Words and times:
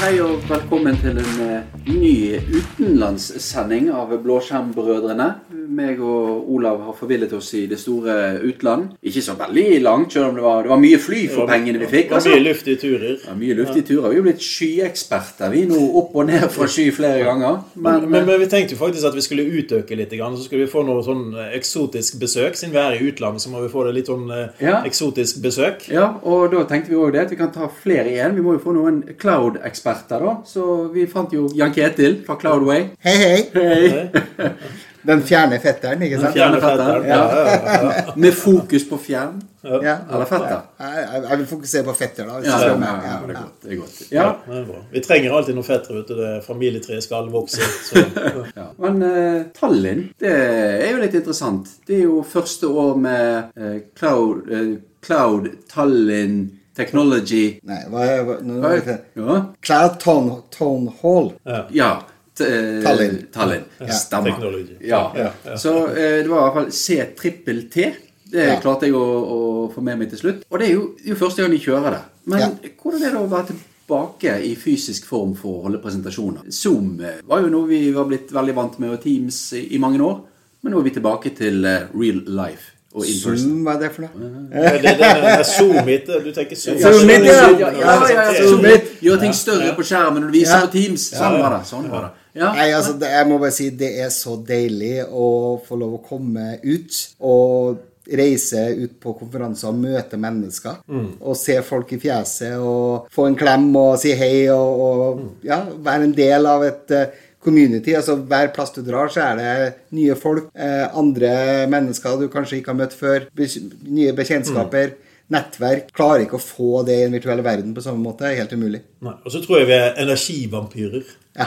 hei 0.00 0.16
og 0.24 0.46
velkommen 0.48 0.96
til 0.96 1.18
en 1.20 1.40
eh, 1.44 1.72
ny 1.84 2.38
utenlandssending 2.48 3.90
av 3.92 4.14
Blåskjermbrødrene. 4.24 5.26
Meg 5.70 6.00
og 6.02 6.48
Olav 6.50 6.80
har 6.82 6.94
forvillet 6.98 7.32
oss 7.36 7.52
i 7.54 7.64
det 7.70 7.78
store 7.78 8.40
utland. 8.46 8.88
Ikke 9.06 9.22
så 9.22 9.36
veldig 9.38 9.80
langt, 9.84 10.12
selv 10.12 10.30
om 10.30 10.34
det 10.38 10.42
var, 10.44 10.62
det 10.66 10.72
var 10.72 10.80
mye 10.82 10.98
fly 10.98 11.20
for 11.30 11.46
pengene 11.50 11.78
vi 11.84 11.88
fikk. 11.92 12.12
Altså. 12.16 12.32
mye 12.34 12.42
luftige 12.48 12.80
turer. 12.82 13.16
Ja, 13.28 13.34
mye 13.38 13.54
luftige 13.58 13.86
turer. 13.92 14.10
Vi 14.10 14.18
er 14.18 14.26
blitt 14.26 14.42
skyeksperter. 14.44 15.52
Vi 15.54 15.62
er 15.64 15.70
nå 15.70 15.78
opp 16.00 16.16
og 16.18 16.26
ned 16.30 16.46
fra 16.50 16.66
sky 16.70 16.88
flere 16.96 17.22
ganger. 17.28 17.60
Men, 17.76 18.08
Men, 18.10 18.26
men 18.26 18.40
vi 18.42 18.48
tenkte 18.50 18.74
jo 18.74 18.80
faktisk 18.80 19.06
at 19.10 19.14
vi 19.18 19.24
skulle 19.26 19.46
utøke 19.46 19.96
litt. 19.98 20.10
Så 20.20 20.44
skulle 20.48 20.64
vi 20.66 20.72
få 20.72 20.82
noe 20.86 21.04
sånn 21.06 21.22
eh, 21.38 21.52
eksotisk 21.58 22.18
besøk. 22.20 22.58
Siden 22.58 22.74
vi 22.74 22.82
er 22.82 22.98
i 22.98 23.06
utlandet, 23.12 23.44
så 23.44 23.52
må 23.52 23.62
vi 23.62 23.70
få 23.72 23.86
det 23.86 23.94
litt 24.00 24.10
sånn 24.10 24.26
eh, 24.34 24.48
Ja. 24.60 24.80
eksotisk 24.86 25.38
besøk. 25.44 25.86
ja, 25.88 26.08
og 26.26 26.50
da 26.52 26.64
tenkte 26.66 26.90
vi 26.90 26.98
òg 26.98 27.12
det 27.14 27.22
at 27.26 27.30
vi 27.30 27.38
kan 27.38 27.52
ta 27.54 27.68
flere 27.70 28.10
igjen. 28.10 28.34
Vi 28.34 28.42
må 28.42 28.56
jo 28.58 28.64
få 28.66 28.74
noen 28.74 29.02
cloud-eksperter, 29.22 30.26
da. 30.26 30.36
Så 30.44 30.90
vi 30.92 31.06
fant 31.06 31.32
jo 31.32 31.46
Jan 31.54 31.72
Ketil 31.72 32.20
fra 32.26 32.36
Cloudway. 32.40 32.88
Hei, 33.06 33.16
hei. 33.22 33.40
Hei. 33.54 34.50
Den 35.06 35.22
fjerne 35.24 35.56
fetteren, 35.62 36.02
ikke 36.04 36.18
sant? 36.20 36.34
Fjerne 36.36 36.58
fetteren. 36.60 37.04
Ja, 37.08 37.20
ja, 37.32 37.44
ja, 37.46 37.84
ja. 37.86 38.12
Med 38.24 38.34
fokus 38.36 38.84
på 38.88 38.98
fjern. 39.00 39.38
Ja. 39.62 39.94
Eller 40.10 40.24
fetter. 40.28 40.60
Jeg, 40.80 41.06
jeg- 41.12 41.24
jeg 41.30 41.38
vil 41.38 41.46
fokusere 41.46 41.84
på 41.84 41.94
fetter, 41.96 42.26
da. 42.28 42.34
Ja, 42.34 42.40
jeg 42.40 42.50
ja, 42.50 42.58
skal 42.58 42.70
ja, 42.70 42.76
med. 42.76 42.86
ja, 42.86 43.10
Ja, 43.10 43.16
det 43.26 43.32
er 43.34 43.40
godt. 43.40 43.62
Det 43.62 43.72
er 43.72 43.76
godt. 43.80 43.98
Ja, 44.12 44.26
Det 44.46 44.58
er 44.58 44.66
bra. 44.68 44.82
Vi 44.92 45.00
trenger 45.06 45.36
alltid 45.38 45.54
noe 45.58 45.64
fettere 45.64 46.02
ute. 46.04 46.14
Det 46.20 46.30
familietreet 46.46 47.02
skal 47.08 47.30
vokse. 47.32 47.60
Så, 47.88 48.04
ja. 48.60 48.68
Men 48.78 49.02
uh, 49.02 49.42
Tallinn, 49.60 50.06
det 50.20 50.32
er 50.36 50.90
jo 50.92 51.02
litt 51.02 51.14
interessant. 51.20 51.68
Det 51.86 51.96
er 52.00 52.06
jo 52.06 52.22
første 52.22 52.68
år 52.68 52.96
med 52.96 53.52
uh, 53.60 53.76
Cloud, 53.98 54.48
uh, 54.52 54.72
Cloud 55.04 55.48
Tallinn 55.72 56.40
Technology 56.76 57.58
Nei, 57.66 57.80
hva 57.90 58.04
er 58.06 58.20
hva, 58.24 58.36
nå, 58.46 58.54
nå, 58.62 58.68
nå, 58.70 58.94
Ja. 59.18 59.38
Cloud 59.66 59.96
Tone, 60.00 60.36
Tone 60.54 60.92
Hall. 61.02 61.32
ja 61.74 61.90
t 62.36 62.44
eh, 62.46 62.82
Tallinn. 62.84 63.16
Tallinn. 63.34 63.64
Stemmer. 63.90 64.30
Technology. 64.30 64.76
Ja. 64.86 65.02
Ja, 65.16 65.30
ja. 65.44 65.56
Så 65.56 65.74
eh, 65.90 66.20
det 66.22 66.28
var 66.30 66.38
i 66.38 66.44
hvert 66.46 66.54
fall 66.60 66.70
C-trippel-T. 66.72 67.90
Det 68.30 68.46
Ja. 68.46 68.60
klarte 68.62 68.86
jeg 68.86 68.94
å, 68.94 69.02
å 69.02 69.38
få 69.74 69.82
med 69.82 69.98
meg 69.98 70.10
til 70.12 70.18
slutt. 70.22 70.44
Og 70.50 70.58
det 70.62 70.68
er 70.68 70.74
jo, 70.76 70.84
jo 71.04 71.16
første 71.18 71.42
gang 71.42 71.50
de 71.50 71.58
kjører 71.58 71.90
det. 71.96 72.02
Men 72.30 72.38
Ja. 72.40 72.48
hvordan 72.82 73.02
er 73.02 73.10
det 73.10 73.18
å 73.20 73.28
være 73.28 73.46
tilbake 73.50 74.36
i 74.46 74.54
fysisk 74.54 75.04
form 75.10 75.34
for 75.34 75.58
å 75.58 75.62
holde 75.66 75.80
presentasjoner? 75.82 76.46
Zoom 76.54 77.00
eh, 77.02 77.20
var 77.26 77.42
jo 77.42 77.48
noe 77.50 77.66
vi 77.66 77.90
var 77.92 78.06
blitt 78.06 78.30
veldig 78.32 78.54
vant 78.54 78.78
med, 78.78 78.90
og 78.94 79.02
Teams 79.02 79.52
i, 79.58 79.66
i 79.74 79.78
mange 79.82 79.98
år. 80.00 80.20
Men 80.62 80.72
nå 80.74 80.78
er 80.78 80.84
vi 80.84 80.90
tilbake 81.00 81.34
til 81.34 81.64
real 81.64 82.22
life 82.26 82.76
og 82.92 83.04
in 83.06 83.18
person. 83.22 83.36
Zoom, 83.38 83.60
hva 83.64 83.74
er 83.76 83.82
det 83.84 83.90
for 83.94 84.02
noe? 84.02 84.30
det, 84.50 84.80
det, 84.82 84.94
det 84.98 85.46
Zoom-it. 85.46 86.08
Du 86.24 86.30
tenker 86.34 86.56
Zoom. 86.58 86.78
Zoom 86.82 87.10
it, 87.10 87.24
ja. 87.24 87.34
Ja, 87.34 87.50
ja, 87.50 87.70
ja, 87.72 87.92
ja, 88.10 88.24
ja, 88.34 88.48
Zoom 88.48 88.66
it. 88.66 88.88
Gjør 89.00 89.20
ting 89.22 89.32
større 89.34 89.74
på 89.78 89.84
skjermen 89.86 90.22
når 90.24 90.32
du 90.32 90.38
viser 90.38 90.58
Ja. 90.58 90.66
på 90.66 90.72
Teams. 90.74 91.04
Sånn 91.14 91.38
var 91.40 91.54
det. 91.56 91.60
Sånn 91.70 91.86
var 91.90 92.02
det. 92.08 92.10
Ja. 92.34 92.52
Nei, 92.54 92.70
altså, 92.76 92.94
det, 93.00 93.10
jeg 93.10 93.28
må 93.30 93.38
bare 93.42 93.54
si 93.54 93.70
det 93.74 93.92
er 94.04 94.10
så 94.14 94.36
deilig 94.46 95.00
å 95.06 95.58
få 95.66 95.78
lov 95.80 95.96
å 95.98 96.02
komme 96.04 96.56
ut 96.62 96.98
og 97.18 97.86
reise 98.10 98.62
ut 98.74 98.94
på 99.02 99.12
konferanser 99.18 99.70
og 99.70 99.80
møte 99.82 100.18
mennesker. 100.18 100.80
Og 101.20 101.36
se 101.38 101.58
folk 101.62 101.92
i 101.94 102.00
fjeset 102.02 102.56
og 102.58 103.10
få 103.14 103.28
en 103.28 103.36
klem 103.38 103.68
og 103.78 103.98
si 104.02 104.14
hei 104.18 104.48
og, 104.50 104.80
og 104.86 105.44
ja, 105.46 105.60
være 105.78 106.08
en 106.08 106.16
del 106.16 106.48
av 106.50 106.64
et 106.66 106.94
eh, 106.96 107.20
community. 107.42 107.94
altså 107.96 108.16
Hver 108.16 108.50
plass 108.56 108.74
du 108.74 108.82
drar, 108.86 109.12
så 109.12 109.22
er 109.28 109.38
det 109.38 109.52
nye 109.96 110.16
folk. 110.18 110.50
Eh, 110.54 110.88
andre 110.98 111.68
mennesker 111.70 112.18
du 112.20 112.26
kanskje 112.32 112.58
ikke 112.60 112.74
har 112.74 112.80
møtt 112.82 112.96
før. 112.98 113.28
Be 113.36 113.46
nye 113.86 114.16
bekjentskaper. 114.16 114.96
Nettverk. 115.30 115.92
Klarer 115.94 116.24
ikke 116.24 116.40
å 116.40 116.42
få 116.42 116.82
det 116.86 116.96
i 116.98 117.04
den 117.04 117.14
virtuelle 117.14 117.44
verden 117.46 117.70
på 117.76 117.84
samme 117.84 118.02
måte. 118.02 118.32
Helt 118.34 118.50
umulig. 118.56 118.82
Nei. 119.06 119.14
Og 119.22 119.30
så 119.30 119.42
tror 119.44 119.60
jeg 119.60 119.70
vi 119.70 119.76
er 119.78 119.94
energivampyrer. 120.02 121.12
Ja. 121.38 121.46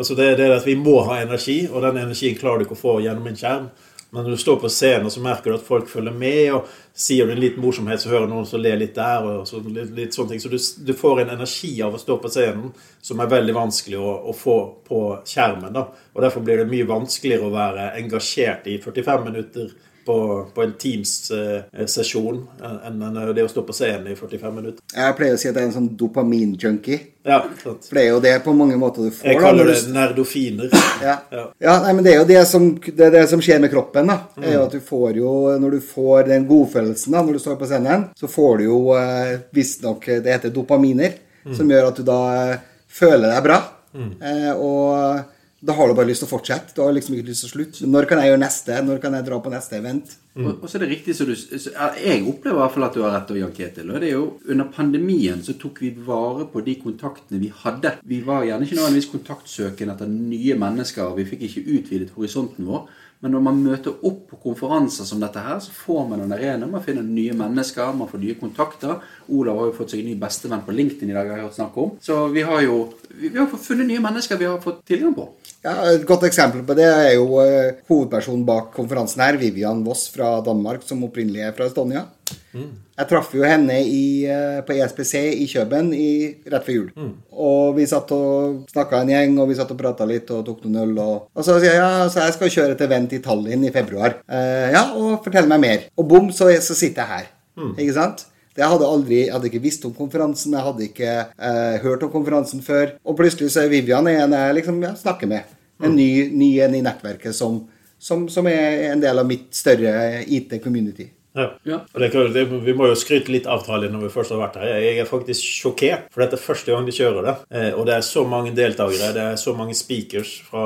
Altså 0.00 0.16
det, 0.16 0.32
det 0.40 0.46
er 0.48 0.56
at 0.56 0.66
Vi 0.66 0.78
må 0.80 0.96
ha 1.04 1.20
energi, 1.20 1.66
og 1.68 1.84
den 1.84 2.00
energien 2.00 2.38
klarer 2.38 2.60
du 2.60 2.64
ikke 2.64 2.78
å 2.78 2.84
få 2.88 2.98
gjennom 3.04 3.26
en 3.28 3.36
skjerm. 3.36 3.70
Men 4.10 4.24
når 4.24 4.34
du 4.34 4.40
står 4.42 4.56
på 4.58 4.68
scenen, 4.72 5.10
så 5.12 5.20
merker 5.22 5.52
du 5.52 5.56
at 5.58 5.66
folk 5.66 5.90
følger 5.90 6.14
med. 6.16 6.54
og 6.56 6.70
Sier 6.98 7.28
du 7.28 7.34
en 7.34 7.42
liten 7.42 7.62
morsomhet, 7.62 8.00
så 8.02 8.10
hører 8.10 8.26
noen 8.30 8.48
som 8.48 8.62
ler 8.62 8.80
litt 8.80 8.96
der. 8.96 9.26
og 9.28 9.44
så, 9.46 9.60
litt, 9.62 9.92
litt 9.94 10.16
sånne 10.16 10.32
ting. 10.32 10.42
Så 10.42 10.50
du, 10.50 10.56
du 10.58 10.94
får 10.98 11.22
en 11.22 11.34
energi 11.36 11.70
av 11.86 11.94
å 11.94 12.00
stå 12.00 12.16
på 12.18 12.32
scenen 12.32 12.72
som 13.06 13.22
er 13.22 13.30
veldig 13.30 13.54
vanskelig 13.54 14.00
å, 14.00 14.16
å 14.32 14.34
få 14.34 14.56
på 14.88 15.02
skjermen. 15.28 15.70
da. 15.76 15.84
Og 16.16 16.24
Derfor 16.24 16.42
blir 16.46 16.58
det 16.58 16.70
mye 16.72 16.88
vanskeligere 16.88 17.46
å 17.46 17.54
være 17.54 17.86
engasjert 18.00 18.66
i 18.72 18.80
45 18.82 19.28
minutter 19.28 19.70
på, 20.10 20.46
på 20.54 20.64
en 20.64 20.72
Teams-sesjon 20.80 22.40
enn 22.66 23.02
enn 23.06 23.18
det 23.36 23.44
å 23.46 23.50
stå 23.50 23.62
på 23.66 23.74
scenen 23.76 24.10
i 24.10 24.16
45 24.18 24.54
minutter. 24.56 24.82
Jeg 24.94 25.16
pleier 25.18 25.36
å 25.36 25.40
si 25.40 25.48
at 25.50 25.54
jeg 25.54 25.62
er 25.62 25.68
en 25.68 25.76
sånn 25.76 25.90
dopamin-junkie. 26.00 26.98
Ja, 27.28 27.42
sant. 27.62 27.86
For 27.86 27.98
det 27.98 28.02
er 28.02 28.08
jo 28.14 28.20
det 28.24 28.32
på 28.44 28.54
mange 28.56 28.78
måter 28.80 29.06
du 29.06 29.14
får. 29.14 29.28
Jeg 29.28 29.40
kaller 29.42 29.70
det 29.70 29.78
nerdofiner. 29.92 30.70
ja. 31.08 31.16
Ja. 31.30 31.46
ja, 31.62 31.74
nei, 31.84 31.94
men 31.96 32.06
det 32.06 32.14
er 32.14 32.22
jo 32.22 32.28
det 32.30 32.44
som, 32.48 32.70
det, 32.86 33.10
det 33.14 33.24
som 33.30 33.42
skjer 33.44 33.60
med 33.62 33.72
kroppen. 33.72 34.10
da 34.10 34.18
er 34.40 34.56
jo 34.56 34.62
at 34.66 34.76
du 34.76 34.80
får 34.84 35.20
jo, 35.20 35.34
Når 35.60 35.76
du 35.76 35.80
får 35.84 36.30
den 36.30 36.46
godfølelsen 36.48 37.14
da 37.14 37.24
når 37.24 37.36
du 37.36 37.42
står 37.42 37.58
på 37.60 37.68
scenen, 37.70 38.08
så 38.18 38.30
får 38.30 38.62
du 38.62 38.64
jo 38.66 38.80
eh, 38.98 39.36
visstnok 39.54 40.06
Det 40.24 40.32
heter 40.32 40.54
dopaminer, 40.54 41.18
som 41.56 41.68
gjør 41.70 41.90
at 41.90 42.00
du 42.00 42.06
da 42.08 42.22
eh, 42.38 42.56
føler 42.90 43.28
deg 43.28 43.44
bra. 43.46 43.60
Eh, 43.94 44.52
og 44.56 45.39
da 45.60 45.74
har 45.76 45.88
du 45.88 45.94
bare 45.96 46.08
lyst 46.08 46.22
til 46.24 46.28
å 46.30 46.32
fortsette. 46.32 46.72
Du 46.72 46.80
har 46.80 46.94
liksom 46.96 47.14
ikke 47.16 47.28
lyst 47.28 47.44
til 47.44 47.50
å 47.50 47.52
slutte. 47.52 47.88
Når 47.92 48.06
kan 48.08 48.20
jeg 48.22 48.30
gjøre 48.30 48.40
neste? 48.40 48.76
Når 48.86 49.00
kan 49.02 49.16
jeg 49.16 49.26
dra 49.26 49.38
på 49.44 49.52
neste 49.52 49.76
event? 49.76 50.14
Og, 50.38 50.46
og 50.54 50.64
så 50.64 50.78
er 50.78 50.84
det 50.84 50.88
riktig 50.92 51.16
så 51.18 51.26
du 51.26 51.34
så, 51.34 51.72
Jeg 51.98 52.22
opplever 52.30 52.56
i 52.56 52.60
hvert 52.62 52.74
fall 52.76 52.86
at 52.86 52.96
du 52.96 53.02
har 53.04 53.12
rett, 53.12 53.32
Jan 53.36 53.52
Ketil. 53.52 53.90
Og 53.90 54.00
det 54.00 54.08
er 54.08 54.14
jo 54.14 54.24
Under 54.48 54.70
pandemien 54.72 55.42
så 55.44 55.56
tok 55.60 55.82
vi 55.84 55.90
vare 56.06 56.46
på 56.48 56.62
de 56.64 56.78
kontaktene 56.80 57.42
vi 57.42 57.52
hadde. 57.64 57.98
Vi 58.08 58.22
var 58.24 58.46
gjerne 58.48 58.64
ikke 58.64 58.78
nødvendigvis 58.78 59.10
kontaktsøkende 59.12 59.98
etter 59.98 60.14
nye 60.14 60.56
mennesker. 60.64 61.12
Vi 61.18 61.28
fikk 61.34 61.44
ikke 61.50 61.66
utvidet 61.76 62.16
horisonten 62.16 62.70
vår. 62.70 62.88
Men 63.20 63.34
når 63.34 63.42
man 63.44 63.58
møter 63.60 64.04
opp 64.08 64.30
på 64.30 64.38
konferanser 64.40 65.04
som 65.04 65.20
dette 65.20 65.42
her, 65.44 65.58
så 65.60 65.74
får 65.76 66.06
man 66.08 66.22
en 66.24 66.32
arena. 66.32 66.68
Man 66.70 66.84
finner 66.84 67.04
nye 67.04 67.34
mennesker, 67.36 67.92
man 67.96 68.08
får 68.08 68.22
nye 68.22 68.36
kontakter. 68.40 69.02
Olav 69.28 69.60
har 69.60 69.68
jo 69.68 69.74
fått 69.76 69.92
seg 69.92 70.00
en 70.00 70.08
ny 70.08 70.14
bestevenn 70.22 70.64
på 70.64 70.72
LinkedIn 70.72 71.12
i 71.12 71.16
dag, 71.16 71.28
har 71.28 71.42
jeg 71.42 71.48
hørt 71.48 71.58
snakke 71.58 71.84
om. 71.84 71.92
Så 72.00 72.22
vi 72.32 72.46
har 72.48 72.64
jo 72.64 72.78
vi 73.20 73.34
har 73.36 73.50
funnet 73.50 73.90
nye 73.90 74.00
mennesker 74.00 74.40
vi 74.40 74.48
har 74.48 74.60
fått 74.64 74.80
tilgang 74.88 75.12
på. 75.16 75.26
Ja, 75.60 75.74
Et 75.92 76.06
godt 76.08 76.24
eksempel 76.24 76.62
på 76.64 76.76
det 76.78 76.86
er 76.88 77.10
jo 77.18 77.42
eh, 77.42 77.82
hovedpersonen 77.90 78.46
bak 78.48 78.72
konferansen 78.72 79.20
her, 79.20 79.36
Vivian 79.36 79.84
Voss 79.84 80.06
fra 80.14 80.38
Danmark, 80.44 80.86
som 80.88 81.04
opprinnelig 81.04 81.44
er 81.44 81.52
fra 81.56 81.68
Estonia. 81.68 82.06
Jeg 82.52 83.08
traff 83.08 83.30
jo 83.34 83.44
henne 83.46 83.78
i, 83.80 84.26
eh, 84.28 84.60
på 84.66 84.74
ESPC 84.76 85.14
i 85.40 85.46
Køben 85.48 85.92
i, 85.96 86.10
rett 86.52 86.66
før 86.66 86.76
jul. 86.76 86.88
Og 87.32 87.76
vi 87.78 87.86
satt 87.88 88.10
og 88.16 88.64
snakka 88.72 89.00
en 89.00 89.12
gjeng, 89.14 89.38
og 89.40 89.48
vi 89.48 89.58
satt 89.58 89.70
og 89.72 89.78
prata 89.80 90.08
litt 90.08 90.30
og 90.34 90.42
tok 90.46 90.64
noen 90.66 90.82
øl. 90.82 90.96
Og, 91.00 91.28
og 91.34 91.46
så 91.46 91.58
sier 91.58 91.76
jeg 91.76 91.80
ja, 91.80 92.08
så 92.12 92.26
jeg 92.26 92.36
skal 92.36 92.54
kjøre 92.56 92.76
et 92.76 92.84
event 92.88 93.14
i 93.16 93.22
Tallinn 93.24 93.64
i 93.64 93.72
februar. 93.74 94.18
Eh, 94.28 94.70
ja, 94.74 94.84
og 94.96 95.22
fortell 95.24 95.48
meg 95.50 95.62
mer. 95.64 95.86
Og 95.96 96.08
bom, 96.10 96.28
så, 96.34 96.50
så 96.64 96.76
sitter 96.76 97.04
jeg 97.04 97.14
her. 97.14 97.30
Ikke 97.76 97.96
sant? 97.96 98.26
Jeg 98.58 98.66
hadde 98.66 98.88
aldri, 98.88 99.20
jeg 99.24 99.32
hadde 99.32 99.46
ikke 99.46 99.62
visst 99.62 99.84
om 99.86 99.92
konferansen, 99.94 100.56
jeg 100.56 100.66
hadde 100.66 100.86
ikke 100.88 101.10
eh, 101.22 101.76
hørt 101.84 102.02
om 102.02 102.10
konferansen 102.12 102.64
før. 102.66 102.96
Og 103.06 103.16
plutselig 103.16 103.52
så 103.54 103.64
er 103.64 103.72
Vivian 103.72 104.08
en 104.10 104.34
jeg 104.36 104.56
liksom, 104.58 104.82
ja, 104.84 104.90
snakker 104.98 105.30
med. 105.30 105.56
En 105.80 105.94
ny, 105.96 106.10
ny 106.36 106.50
en 106.60 106.74
i 106.76 106.82
nettverket 106.84 107.32
som, 107.32 107.62
som, 107.96 108.26
som 108.28 108.48
er 108.50 108.90
en 108.90 109.00
del 109.00 109.22
av 109.22 109.28
mitt 109.28 109.48
større 109.56 110.20
IT-community. 110.26 111.06
Ja. 111.36 111.46
Ja. 111.66 111.78
Og 111.94 112.02
det, 112.02 112.10
er 112.14 112.32
det, 112.34 112.44
vi 112.66 112.74
må 112.76 112.88
jo 112.90 112.96
skryte 112.98 113.30
litt 113.32 113.46
av 113.50 113.62
Tallinn 113.66 113.94
når 113.94 114.08
vi 114.08 114.12
først 114.14 114.34
har 114.34 114.40
vært 114.42 114.58
her. 114.60 114.72
Jeg 114.82 114.98
er 115.02 115.08
faktisk 115.08 115.46
sjokkert, 115.60 116.08
for 116.10 116.24
dette 116.24 116.38
er 116.38 116.42
første 116.42 116.74
gang 116.74 116.88
de 116.88 116.94
kjører 116.96 117.28
det. 117.28 117.36
Eh, 117.54 117.70
og 117.74 117.86
det 117.88 117.96
er 117.96 118.06
så 118.06 118.24
mange 118.28 118.54
deltakere. 118.56 119.12
Det 119.16 119.26
er 119.32 119.38
så 119.40 119.54
mange 119.58 119.76
speakers 119.78 120.36
fra 120.48 120.64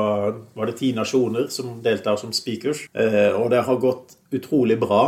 var 0.56 0.70
det 0.70 0.78
ti 0.80 0.94
nasjoner 0.97 1.50
som 1.52 1.78
deltar 1.84 2.19
som 2.20 2.32
speakers. 2.37 2.87
Eh, 2.96 3.31
og 3.37 3.50
det 3.52 3.64
har 3.66 3.82
gått 3.82 4.16
utrolig 4.34 4.78
bra 4.81 5.05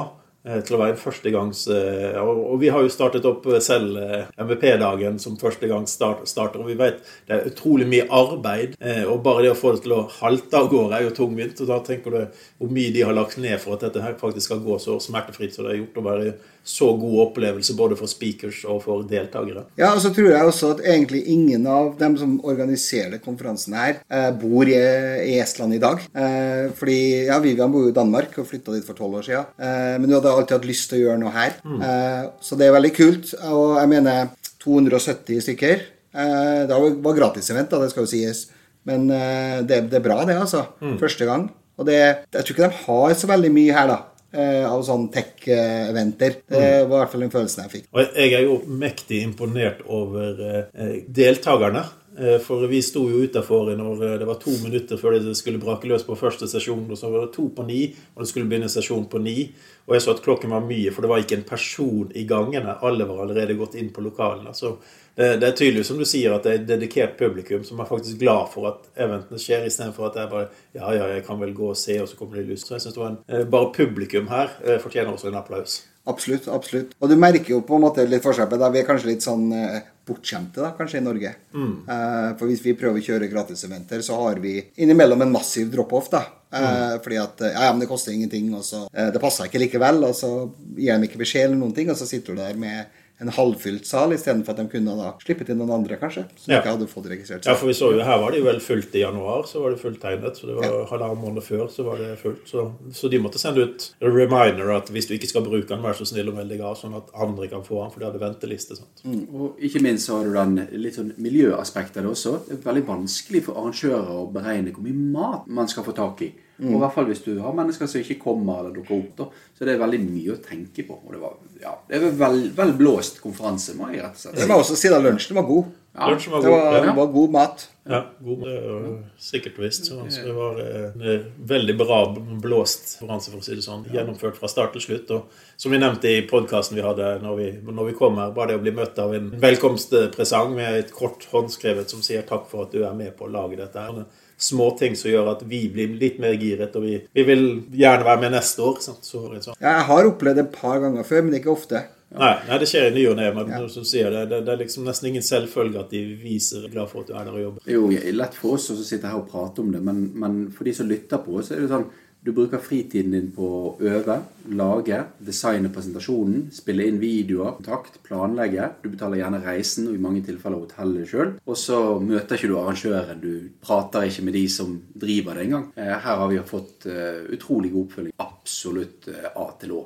til 0.66 0.76
å 0.76 0.80
være 0.80 0.94
en 0.94 1.00
førstegangs 1.00 1.64
eh, 1.74 2.18
og, 2.22 2.56
vi 2.60 2.70
har 2.72 2.84
jo 2.84 2.92
startet 2.92 3.26
opp 3.28 3.46
selv 3.64 3.98
eh, 3.98 4.28
MVP-dagen 4.38 5.18
som 5.22 5.38
første 5.40 5.68
start. 5.86 6.56
Og 6.56 6.68
vi 6.68 6.78
vet 6.78 7.00
det 7.26 7.34
er 7.34 7.48
utrolig 7.50 7.88
mye 7.90 8.06
arbeid. 8.10 8.76
eh, 8.80 9.04
Og 9.04 9.22
bare 9.24 9.46
det 9.46 9.54
å 9.54 9.58
få 9.58 9.74
det 9.74 9.84
til 9.86 9.96
å 9.96 10.06
halte 10.20 10.60
av 10.60 10.70
gårde 10.72 10.98
er 10.98 11.06
jo 11.08 11.14
tungvint. 11.16 11.60
Og 11.60 11.70
da 11.70 11.80
tenker 11.84 12.14
du 12.14 12.42
hvor 12.58 12.72
mye 12.72 12.92
de 12.94 13.06
har 13.06 13.16
lagt 13.16 13.38
ned 13.42 13.58
for 13.62 13.76
at 13.76 13.86
dette 13.86 14.02
her 14.04 14.18
faktisk 14.20 14.50
skal 14.50 14.62
gå 14.64 14.78
så 14.82 15.00
smertefritt 15.02 15.54
som 15.54 15.66
det 15.66 15.74
har 15.74 15.82
gjort. 15.82 15.96
å 15.96 16.06
være 16.06 16.36
så 16.66 16.88
god 16.98 17.20
opplevelse 17.28 17.74
både 17.78 17.96
for 17.98 18.10
speakers 18.10 18.64
og 18.66 18.80
for 18.82 19.04
deltakere. 19.06 19.62
Ja, 19.78 19.92
og 19.94 20.00
så 20.02 20.10
tror 20.14 20.32
jeg 20.32 20.48
også 20.48 20.72
at 20.74 20.82
egentlig 20.82 21.22
ingen 21.30 21.66
av 21.70 21.92
dem 22.00 22.16
som 22.18 22.40
organiserer 22.42 23.20
konferansen 23.22 23.76
her, 23.78 24.00
eh, 24.10 24.32
bor 24.34 24.66
i, 24.66 25.38
Estland 25.38 25.76
i 25.76 25.78
dag. 25.78 26.02
Eh, 26.10 26.72
fordi 26.74 26.98
ja, 27.28 27.38
Vivian 27.38 27.70
bor 27.70 27.86
jo 27.86 27.92
i 27.92 27.96
Danmark 27.96 28.34
og 28.38 28.48
flytta 28.50 28.74
dit 28.74 28.86
for 28.86 28.98
tolv 28.98 29.20
år 29.20 29.28
siden. 29.28 29.46
Eh, 29.62 29.94
men 30.00 30.10
hun 30.10 30.16
hadde 30.18 30.34
alltid 30.40 30.56
hatt 30.56 30.68
lyst 30.68 30.88
til 30.90 30.98
å 30.98 31.04
gjøre 31.06 31.20
noe 31.22 31.32
her. 31.34 31.54
Eh, 31.66 32.24
så 32.40 32.56
det 32.58 32.66
er 32.68 32.74
veldig 32.76 32.92
kult. 32.96 33.34
Og 33.50 33.76
jeg 33.80 33.88
mener 33.92 34.28
270 34.64 35.40
stykker. 35.46 35.84
Eh, 36.16 36.66
det 36.66 36.80
var- 37.02 37.16
gratisevent, 37.20 37.70
da, 37.70 37.78
det 37.82 37.90
skal 37.90 38.04
jo 38.06 38.10
sies. 38.10 38.46
Men 38.86 39.10
eh, 39.10 39.62
det, 39.62 39.90
det 39.90 39.98
er 40.00 40.04
bra, 40.08 40.24
det, 40.24 40.36
altså. 40.36 40.66
Første 41.00 41.24
gang. 41.28 41.48
Og 41.78 41.86
det, 41.86 41.98
jeg 42.32 42.44
tror 42.44 42.54
ikke 42.56 42.68
de 42.70 42.84
har 42.86 43.14
så 43.14 43.26
veldig 43.28 43.52
mye 43.52 43.72
her, 43.76 43.86
da. 43.88 43.98
Av 44.36 44.82
sånne 44.84 45.08
tech-eventer. 45.14 46.34
Det 46.50 46.88
var 46.88 46.98
i 46.98 47.00
hvert 47.00 47.12
fall 47.12 47.22
den 47.24 47.30
følelsen 47.32 47.62
jeg 47.64 47.70
fikk. 47.72 47.84
Og 47.94 48.16
jeg 48.18 48.32
er 48.36 48.42
jo 48.44 48.58
mektig 48.68 49.22
imponert 49.24 49.78
over 49.88 50.66
deltakerne. 51.08 51.84
Eh, 52.18 52.38
For 52.40 52.66
vi 52.66 52.80
sto 52.82 53.02
jo 53.10 53.24
utafor 53.26 53.74
når 53.76 54.04
eh, 54.06 54.18
det 54.20 54.26
var 54.28 54.38
to 54.40 54.54
minutter 54.62 54.96
før 54.96 55.18
det 55.20 55.34
skulle 55.36 55.60
brake 55.60 55.88
løs 55.88 56.04
på 56.06 56.16
første 56.16 56.48
sesjon. 56.48 56.86
Og 56.90 56.98
så 56.98 57.10
var 57.12 57.26
det 57.26 57.34
to 57.36 57.48
på 57.52 57.66
ni, 57.68 57.80
og 58.14 58.22
det 58.24 58.30
skulle 58.30 58.48
begynne 58.48 58.70
sesjon 58.72 59.04
på 59.12 59.20
ni. 59.20 59.50
Og 59.86 59.96
jeg 59.96 60.04
så 60.04 60.14
at 60.16 60.22
klokken 60.24 60.54
var 60.54 60.64
mye, 60.64 60.92
for 60.94 61.04
det 61.04 61.10
var 61.12 61.20
ikke 61.22 61.36
en 61.40 61.48
person 61.48 62.12
i 62.16 62.24
gangene. 62.28 62.78
Alle 62.82 63.06
var 63.08 63.24
allerede 63.26 63.58
gått 63.58 63.76
inn 63.76 63.92
på 63.94 64.04
lokalene. 64.06 64.54
Så 64.56 64.78
det, 65.16 65.36
det 65.42 65.50
er 65.50 65.58
tydelig 65.60 65.84
som 65.88 66.00
du 66.00 66.06
sier 66.08 66.34
at 66.34 66.44
det 66.44 66.52
er 66.52 66.60
et 66.62 66.68
dedikert 66.68 67.18
publikum 67.20 67.64
som 67.64 67.80
er 67.80 67.88
faktisk 67.88 68.18
glad 68.20 68.48
for 68.52 68.70
at 68.72 68.88
eventene 69.06 69.40
skjer, 69.40 69.68
istedenfor 69.68 70.10
at 70.10 70.22
jeg 70.22 70.32
bare 70.32 70.48
Ja, 70.76 70.90
ja, 70.92 71.06
jeg 71.14 71.24
kan 71.24 71.40
vel 71.40 71.54
gå 71.56 71.70
og 71.72 71.78
se, 71.80 71.98
og 72.02 72.08
så 72.08 72.16
kommer 72.16 72.40
det 72.40 72.48
lyst. 72.48 72.68
Så 72.68 72.76
jeg 72.76 72.86
synes 72.86 72.96
det 72.96 73.04
var 73.04 73.20
eh, 73.28 73.44
Bare 73.48 73.72
publikum 73.76 74.32
her 74.32 74.56
fortjener 74.82 75.12
også 75.12 75.28
en 75.30 75.38
applaus. 75.40 75.82
Absolutt. 76.06 76.48
absolutt. 76.48 76.94
Og 77.02 77.10
du 77.10 77.16
merker 77.18 77.50
jo 77.56 77.60
på 77.66 77.76
en 77.76 77.82
måte 77.86 78.04
litt 78.06 78.22
forskjell 78.24 78.48
på 78.50 78.58
det. 78.60 78.72
Vi 78.76 78.80
er 78.82 78.86
kanskje 78.88 79.10
litt 79.10 79.24
sånn 79.26 79.48
eh, 79.52 79.80
bortskjemte 80.06 80.62
da, 80.62 80.70
kanskje 80.78 81.00
i 81.00 81.04
Norge. 81.04 81.32
Eh, 81.52 82.28
for 82.38 82.46
hvis 82.46 82.62
vi 82.62 82.76
prøver 82.78 83.02
å 83.02 83.06
kjøre 83.08 83.30
gratiseventer, 83.32 84.04
så 84.06 84.18
har 84.22 84.38
vi 84.42 84.60
innimellom 84.84 85.26
en 85.26 85.34
massiv 85.34 85.72
drop-off. 85.72 86.10
da. 86.14 86.22
Eh, 86.54 86.94
Fordi 87.02 87.18
at 87.18 87.40
eh, 87.42 87.52
ja, 87.56 87.64
ja, 87.66 87.72
men 87.72 87.82
det 87.82 87.90
koster 87.90 88.14
ingenting, 88.14 88.52
og 88.54 88.62
så 88.64 88.84
eh, 88.94 89.10
Det 89.12 89.20
passer 89.20 89.48
ikke 89.50 89.64
likevel, 89.64 90.04
og 90.06 90.14
så 90.14 90.30
gir 90.78 90.94
de 91.02 91.08
ikke 91.10 91.18
beskjed 91.24 91.48
eller 91.48 91.58
noen 91.58 91.74
ting, 91.74 91.90
og 91.90 91.98
så 91.98 92.06
sitter 92.06 92.36
du 92.36 92.40
der 92.44 92.54
med 92.60 93.02
en 93.20 93.28
halvfylt 93.32 93.86
sal 93.88 94.12
istedenfor 94.12 94.50
at 94.52 94.58
de 94.60 94.66
kunne 94.68 94.92
da 94.98 95.12
slippe 95.22 95.44
til 95.48 95.56
noen 95.56 95.70
andre, 95.72 95.96
kanskje, 95.96 96.26
som 96.36 96.52
Ja. 96.52 96.58
ikke 96.60 96.74
hadde 96.74 96.86
fått 96.90 97.06
registrert 97.08 97.46
Ja, 97.46 97.54
for 97.54 97.66
vi 97.66 97.72
så 97.72 97.88
jo 97.94 98.02
her 98.04 98.18
var 98.20 98.30
det 98.30 98.40
jo 98.42 98.44
vel 98.44 98.60
fullt 98.60 98.94
i 98.94 99.00
januar, 99.00 99.46
så 99.48 99.62
var 99.62 99.70
det 99.70 99.80
fulltegnet. 99.80 100.36
Så 100.36 100.46
det 100.50 100.56
var 100.58 100.86
halvannen 100.90 101.22
måned 101.22 101.42
før 101.42 101.66
så 101.72 101.84
var 101.86 101.96
det 101.96 102.18
fullt. 102.20 102.44
Så, 102.46 102.72
så 102.92 103.08
de 103.10 103.18
måtte 103.18 103.38
sende 103.40 103.64
ut 103.64 103.94
en 104.02 104.12
reminder 104.12 104.70
at 104.76 104.90
hvis 104.92 105.06
du 105.08 105.14
ikke 105.16 105.28
skal 105.28 105.42
bruke 105.48 105.66
den, 105.68 105.80
vær 105.82 105.96
så 105.96 106.04
snill 106.06 106.28
og 106.28 106.34
meld 106.36 106.48
deg 106.52 106.60
av, 106.60 106.76
sånn 106.76 106.94
at 106.96 107.08
andre 107.14 107.48
kan 107.48 107.64
få 107.64 107.80
den, 107.82 107.90
for 107.90 108.00
de 108.00 108.06
hadde 108.10 108.20
venteliste. 108.20 108.76
sant? 108.76 109.04
Og 109.32 109.56
ikke 109.64 109.80
minst 109.82 110.06
så 110.06 110.18
har 110.18 110.24
du 110.28 110.34
den 110.36 110.68
litt 110.82 110.94
sånn 111.00 111.14
miljøaspektet 111.16 111.96
av 111.98 112.02
det 112.04 112.10
også. 112.12 112.34
Det 112.48 112.58
er 112.58 112.66
veldig 112.68 112.86
vanskelig 112.86 113.42
for 113.48 113.54
arrangører 113.62 114.12
å 114.12 114.26
beregne 114.32 114.72
hvor 114.76 114.84
mye 114.84 114.92
mat 115.16 115.46
man 115.48 115.68
skal 115.68 115.84
få 115.84 115.94
tak 115.96 116.20
i. 116.22 116.32
Og 116.58 116.72
i 116.72 116.78
hvert 116.80 116.94
fall 116.94 117.04
hvis 117.10 117.20
du 117.24 117.34
har 117.44 117.52
mennesker 117.52 117.86
som 117.86 118.00
ikke 118.00 118.18
kommer 118.22 118.60
eller 118.62 118.72
dukker 118.78 118.96
opp. 118.96 119.10
da, 119.16 119.24
Så 119.58 119.64
det 119.68 119.74
er 119.74 119.82
veldig 119.82 119.98
mye 120.06 120.32
å 120.32 120.40
tenke 120.40 120.86
på. 120.88 120.94
Og 121.04 121.12
det 121.12 121.20
var 121.20 121.34
ja, 121.60 121.74
det 121.88 122.00
var 122.02 122.14
vel, 122.30 122.38
vel 122.56 122.72
blåst 122.78 123.20
konferanse, 123.20 123.74
må 123.76 123.90
jeg 123.92 124.00
rett 124.04 124.16
og 124.16 124.22
slett 124.22 124.34
Det 124.38 124.46
si. 124.46 124.48
var 124.48 124.62
også 124.62 124.76
siden 124.80 125.04
lunsjen 125.04 125.36
var 125.36 125.44
god. 125.50 125.74
Ja, 125.96 126.10
Lunsjen 126.12 126.32
var 126.34 126.42
Det 126.44 126.48
god. 126.50 126.58
var, 126.60 126.74
ja. 126.76 126.80
det 126.84 126.94
var 126.96 127.06
god 127.12 127.30
mat. 127.32 127.62
Ja, 127.88 128.00
god, 128.20 128.40
det 128.44 128.54
er 128.56 128.96
sikkert 129.22 129.58
visst. 129.62 129.86
Så 129.86 130.24
det 130.26 130.34
var 130.36 130.58
eh, 130.60 130.90
en 131.14 131.22
veldig 131.48 131.76
bra 131.78 132.00
blåst 132.42 132.98
konferanse, 132.98 133.30
for 133.32 133.40
å 133.40 133.46
si 133.46 133.54
det 133.56 133.64
sånn. 133.64 133.86
Gjennomført 133.94 134.36
fra 134.36 134.48
start 134.52 134.74
til 134.76 134.84
slutt. 134.84 135.12
Og 135.16 135.38
som 135.56 135.72
vi 135.72 135.78
nevnte 135.80 136.10
i 136.12 136.20
podkasten 136.28 136.76
vi 136.76 136.84
hadde 136.84 137.14
når 137.24 137.36
vi, 137.40 137.48
når 137.64 137.88
vi 137.92 137.96
kom 137.96 138.16
her, 138.20 138.34
bare 138.36 138.52
det 138.52 138.58
å 138.60 138.64
bli 138.66 138.74
møtt 138.76 138.98
av 139.00 139.14
en 139.16 139.30
velkomstpresang 139.40 140.52
med 140.56 140.78
et 140.82 140.92
kort 140.92 141.24
håndskrevet 141.32 141.88
som 141.92 142.02
sier 142.04 142.26
takk 142.28 142.44
for 142.50 142.66
at 142.66 142.72
du 142.76 142.82
er 142.84 142.92
med 142.96 143.16
på 143.16 143.24
å 143.28 143.32
lage 143.32 143.56
dette. 143.60 143.80
her. 143.80 144.04
Små 144.36 144.70
ting 144.76 144.96
som 144.98 145.10
gjør 145.10 145.32
at 145.32 145.42
vi 145.48 145.62
blir 145.72 145.94
litt 145.96 146.18
mer 146.20 146.36
giret, 146.36 146.74
og 146.76 146.84
vi, 146.84 146.98
vi 147.16 147.24
vil 147.24 147.44
gjerne 147.72 148.04
være 148.04 148.22
med 148.26 148.34
neste 148.36 148.64
år. 148.64 148.80
Sant? 148.84 149.04
Så, 149.06 149.22
liksom. 149.32 149.56
Ja, 149.60 149.78
jeg 149.78 149.86
har 149.90 150.08
opplevd 150.10 150.40
det 150.40 150.48
et 150.48 150.56
par 150.58 150.80
ganger 150.82 151.06
før, 151.08 151.24
men 151.24 151.38
ikke 151.38 151.54
ofte. 151.54 151.86
Nei, 152.16 152.34
nei, 152.46 152.58
det 152.62 152.68
skjer 152.70 152.86
i 152.86 152.94
ny 152.94 153.02
og 153.10 153.16
ne, 153.18 153.26
men 153.34 153.48
som 153.72 153.84
sier, 153.84 154.12
det, 154.14 154.28
det, 154.30 154.38
det 154.46 154.52
er 154.52 154.60
liksom 154.60 154.86
nesten 154.86 155.08
ingen 155.10 155.24
selvfølge 155.26 155.80
at 155.80 155.90
de 155.90 156.02
viser 156.20 156.68
glad 156.70 156.88
for 156.92 157.02
at 157.02 157.10
du 157.10 157.16
er 157.16 157.26
der 157.26 157.34
og 157.34 157.42
jobber. 157.42 157.64
Det 157.66 157.74
er 157.74 157.80
jo 157.80 158.14
lett 158.20 158.36
for 158.38 158.56
oss 158.56 158.68
å 158.72 158.76
sitte 158.78 159.10
her 159.10 159.18
og 159.18 159.26
prate 159.32 159.64
om 159.64 159.72
det, 159.74 159.82
men, 159.84 160.04
men 160.14 160.36
for 160.54 160.68
de 160.68 160.74
som 160.76 160.88
lytter 160.88 161.20
på, 161.24 161.40
så 161.42 161.56
er 161.56 161.64
det 161.64 161.72
sånn 161.72 161.88
du 162.26 162.32
bruker 162.34 162.58
fritiden 162.58 163.12
din 163.14 163.28
på 163.34 163.46
å 163.46 163.72
øve, 163.86 164.16
lage, 164.58 164.98
designe 165.22 165.70
presentasjonen, 165.70 166.48
spille 166.54 166.88
inn 166.90 166.98
videoer, 166.98 167.54
kontakt, 167.60 168.00
planlegge. 168.06 168.66
Du 168.82 168.88
betaler 168.90 169.20
gjerne 169.20 169.42
reisen, 169.44 169.86
og 169.86 169.94
i 169.94 170.02
mange 170.02 170.24
tilfeller 170.26 170.64
hotellet 170.64 171.06
sjøl. 171.10 171.34
Og 171.46 171.58
så 171.60 171.78
møter 172.02 172.34
ikke 172.34 172.50
du 172.50 172.56
arrangøren. 172.58 173.22
Du 173.22 173.30
prater 173.62 174.08
ikke 174.10 174.26
med 174.26 174.34
de 174.40 174.44
som 174.50 174.74
driver 175.06 175.38
det 175.38 175.46
engang. 175.46 175.68
Eh, 175.78 175.92
Her 175.94 176.22
har 176.24 176.32
vi 176.32 176.40
fått 176.50 176.88
eh, 176.90 177.22
utrolig 177.36 177.70
god 177.76 177.86
oppfølging. 177.86 178.16
Absolutt 178.26 179.06
eh, 179.14 179.30
A 179.30 179.46
til 179.60 179.76
Å. 179.78 179.84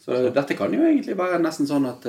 Så 0.00 0.22
dette 0.32 0.56
kan 0.56 0.72
jo 0.72 0.80
egentlig 0.80 1.14
være 1.18 1.36
nesten 1.44 1.68
sånn 1.68 1.84
at 1.90 2.06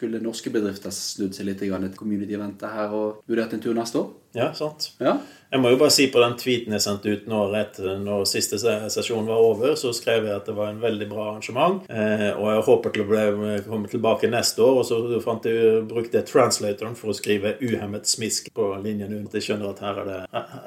skulle 0.00 0.18
norske 0.24 0.48
bedrifter 0.50 0.90
snudd 0.96 1.36
seg 1.36 1.44
litt 1.50 1.60
i 1.62 1.68
et 1.68 1.96
community-event 2.00 2.62
her 2.64 2.88
og 2.96 3.20
vurdert 3.28 3.52
en 3.52 3.60
tur 3.60 3.76
neste 3.76 4.00
år? 4.00 4.08
Ja, 4.32 4.52
sant? 4.54 4.92
Ja. 5.02 5.18
Jeg 5.50 5.58
må 5.60 5.72
jo 5.72 5.78
bare 5.80 5.90
si 5.90 6.04
på 6.06 6.20
den 6.22 6.36
tweeten 6.38 6.72
jeg 6.76 6.80
sendte 6.84 7.10
ut 7.10 7.24
når, 7.26 7.48
rett 7.52 7.78
når 7.98 8.22
siste 8.30 8.58
se- 8.62 8.88
sesjon 8.94 9.26
var 9.26 9.40
over, 9.42 9.74
så 9.76 9.90
skrev 9.92 10.24
jeg 10.28 10.36
at 10.36 10.46
det 10.46 10.54
var 10.54 10.70
en 10.70 10.78
veldig 10.80 11.08
bra 11.10 11.24
arrangement. 11.32 11.82
Eh, 11.90 12.30
og 12.38 12.46
jeg 12.52 12.62
håper 12.68 12.94
til 12.94 13.02
å 13.02 13.08
bli, 13.10 13.56
komme 13.66 13.90
tilbake 13.90 14.30
neste 14.30 14.62
år. 14.62 14.78
Og 14.80 14.86
så 14.86 15.00
fant 15.24 15.44
jeg, 15.50 15.82
brukte 15.90 16.20
jeg 16.20 16.28
translatoren 16.30 16.94
for 16.96 17.10
å 17.10 17.18
skrive 17.18 17.56
'uhemmet 17.58 18.06
smisk' 18.06 18.52
på 18.54 18.70
linjen 18.84 19.10
under. 19.18 19.34
Jeg 19.34 19.42
skjønner 19.50 19.70
at 19.74 19.82
her, 19.82 19.98
er 20.00 20.04
det, 20.12 20.20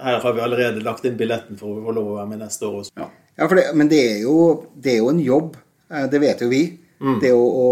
her 0.04 0.20
har 0.20 0.34
vi 0.34 0.42
allerede 0.44 0.84
lagt 0.84 1.06
inn 1.06 1.18
billetten 1.18 1.58
for 1.58 1.68
å 1.80 1.84
få 1.88 1.96
lov 1.96 2.12
å 2.12 2.16
være 2.20 2.30
med 2.36 2.40
neste 2.44 2.68
år. 2.68 2.80
også. 2.84 2.92
ja. 3.00 3.10
Ja, 3.38 3.48
for 3.48 3.56
det, 3.56 3.64
men 3.74 3.88
det 3.90 3.98
er, 4.12 4.20
jo, 4.28 4.68
det 4.78 4.92
er 4.94 4.98
jo 5.00 5.10
en 5.10 5.24
jobb. 5.24 5.56
eh, 5.90 6.06
Det 6.12 6.20
vet 6.22 6.42
jo 6.44 6.50
vi. 6.52 6.80
Det 7.22 7.34
å, 7.36 7.44
å, 7.44 7.68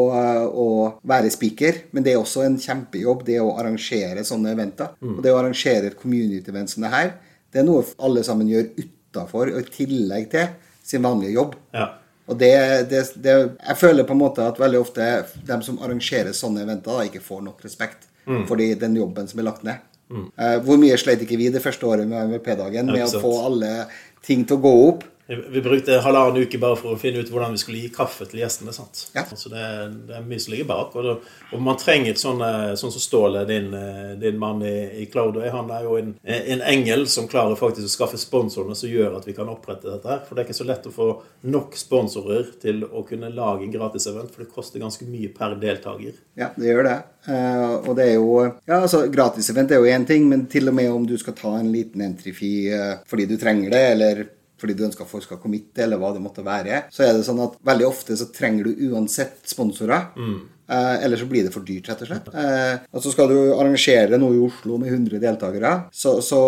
å 0.51 0.65
være 1.07 1.31
speaker. 1.33 1.85
Men 1.95 2.03
det 2.05 2.13
er 2.13 2.19
også 2.21 2.43
en 2.45 2.57
kjempejobb, 2.59 3.23
det 3.27 3.39
å 3.39 3.53
arrangere 3.61 4.25
sånne 4.27 4.55
eventer. 4.55 4.95
Og 5.17 5.21
det 5.23 5.31
å 5.33 5.39
arrangere 5.39 5.91
et 5.91 5.99
community-event 5.99 6.73
som 6.73 6.83
det 6.85 6.91
her, 6.95 7.13
det 7.51 7.61
er 7.61 7.67
noe 7.67 7.85
alle 8.03 8.23
sammen 8.27 8.49
gjør 8.51 8.69
utafor 8.79 9.51
og 9.51 9.59
i 9.59 9.73
tillegg 9.73 10.29
til 10.31 10.51
sin 10.87 11.03
vanlige 11.03 11.35
jobb. 11.35 11.57
Ja. 11.75 11.89
Og 12.31 12.37
det, 12.39 12.53
det, 12.91 13.01
det 13.19 13.33
Jeg 13.33 13.77
føler 13.79 14.07
på 14.07 14.15
en 14.15 14.21
måte 14.21 14.45
at 14.45 14.59
veldig 14.61 14.79
ofte 14.79 15.07
dem 15.47 15.63
som 15.65 15.79
arrangerer 15.83 16.35
sånne 16.35 16.63
eventer, 16.63 16.93
da, 16.93 17.07
ikke 17.07 17.23
får 17.23 17.41
nok 17.47 17.63
respekt 17.65 18.07
for 18.47 18.59
den 18.59 18.95
jobben 18.95 19.27
som 19.27 19.41
er 19.41 19.49
lagt 19.49 19.65
ned. 19.67 19.87
Mm. 20.11 20.25
hvor 20.65 20.75
mye 20.75 20.97
sleit 20.99 21.21
ikke 21.23 21.37
vi 21.39 21.45
det 21.53 21.61
første 21.63 21.87
året 21.87 22.03
med 22.03 22.33
MVP-dagen 22.33 22.89
med 22.91 23.05
å 23.05 23.19
få 23.23 23.29
alle 23.47 23.85
ting 24.25 24.41
til 24.43 24.57
å 24.57 24.63
gå 24.65 24.71
opp? 24.89 25.05
Vi 25.31 25.61
brukte 25.61 25.99
halvannen 26.03 26.43
uke 26.43 26.59
bare 26.59 26.77
for 26.79 26.95
å 26.95 26.99
finne 26.99 27.21
ut 27.21 27.29
hvordan 27.31 27.55
vi 27.55 27.61
skulle 27.61 27.83
gi 27.83 27.91
kaffe 27.93 28.25
til 28.29 28.41
gjestene. 28.41 28.73
sant? 28.75 29.05
Ja. 29.15 29.23
Så 29.25 29.51
det, 29.51 29.63
det 30.09 30.17
er 30.17 30.25
mye 30.27 30.41
som 30.43 30.53
ligger 30.53 30.69
bak. 30.71 30.95
Og, 30.95 31.05
det, 31.07 31.15
og 31.55 31.63
man 31.63 31.79
trenger 31.79 32.13
et 32.13 32.21
sånn 32.21 32.41
som 32.77 32.91
Ståle, 33.01 33.45
din, 33.49 33.71
eh, 33.73 34.13
din 34.21 34.39
mann 34.41 34.61
i, 34.67 34.75
i 35.03 35.07
Cloudway. 35.11 35.49
Han 35.53 35.71
er 35.73 35.87
jo 35.87 35.95
en, 35.99 36.11
en 36.23 36.65
engel 36.73 37.07
som 37.11 37.29
klarer 37.31 37.59
faktisk 37.59 37.87
å 37.87 37.93
skaffe 37.95 38.19
sponsorene 38.21 38.75
som 38.77 38.91
gjør 38.91 39.17
at 39.19 39.29
vi 39.29 39.35
kan 39.37 39.49
opprette 39.51 39.87
dette. 39.89 40.07
her. 40.09 40.25
For 40.27 40.35
det 40.35 40.43
er 40.43 40.49
ikke 40.49 40.59
så 40.59 40.67
lett 40.67 40.89
å 40.89 40.95
få 40.95 41.09
nok 41.53 41.77
sponsorer 41.79 42.51
til 42.61 42.83
å 42.85 43.05
kunne 43.07 43.31
lage 43.33 43.65
en 43.65 43.73
gratisevent, 43.73 44.33
for 44.33 44.43
det 44.43 44.51
koster 44.53 44.83
ganske 44.83 45.07
mye 45.07 45.31
per 45.35 45.55
deltaker. 45.61 46.19
Ja, 46.39 46.51
det 46.57 46.69
gjør 46.69 46.87
det. 46.89 46.99
Uh, 47.21 47.75
og 47.85 47.95
det 47.99 48.05
er 48.09 48.15
jo 48.15 48.29
Ja, 48.41 48.79
altså, 48.79 49.03
gratisevent 49.13 49.71
er 49.71 49.81
jo 49.81 49.89
én 49.89 50.07
ting, 50.09 50.25
men 50.29 50.47
til 50.49 50.71
og 50.71 50.75
med 50.77 50.89
om 50.89 51.03
du 51.07 51.13
skal 51.21 51.35
ta 51.37 51.53
en 51.59 51.69
liten 51.73 52.01
entry 52.01 52.33
fee 52.33 52.71
eh, 52.73 52.95
fordi 53.05 53.27
du 53.29 53.35
trenger 53.37 53.73
det, 53.73 53.81
eller 53.93 54.23
fordi 54.61 54.77
du 54.77 54.85
ønsker 54.87 55.05
at 55.05 55.11
folk 55.11 55.25
skal 55.25 55.41
committe, 55.41 55.81
eller 55.83 55.99
hva 56.01 56.13
det 56.15 56.23
måtte 56.23 56.45
være, 56.45 56.85
så 56.93 57.05
er 57.07 57.15
det 57.17 57.27
sånn 57.27 57.41
at 57.43 57.57
veldig 57.65 57.87
ofte 57.89 58.17
så 58.19 58.29
trenger 58.33 58.69
du 58.69 58.91
uansett 58.91 59.41
sponsorer. 59.49 60.11
Eh, 60.71 61.03
eller 61.03 61.19
så 61.19 61.25
blir 61.27 61.43
det 61.43 61.51
for 61.51 61.65
dyrt, 61.67 61.89
rett 61.89 62.03
og 62.05 62.07
slett. 62.07 62.29
Eh, 62.37 62.85
og 62.95 63.03
så 63.03 63.11
skal 63.11 63.31
du 63.31 63.37
arrangere 63.57 64.19
noe 64.21 64.37
i 64.37 64.43
Oslo 64.45 64.77
med 64.79 64.93
100 64.93 65.19
deltakere. 65.19 65.73
Så, 65.91 66.13
så 66.23 66.39